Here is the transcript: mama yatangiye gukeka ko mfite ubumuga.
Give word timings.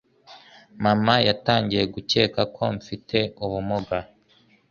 mama 0.83 1.15
yatangiye 1.27 1.83
gukeka 1.93 2.41
ko 2.55 2.63
mfite 2.77 3.17
ubumuga. 3.43 3.97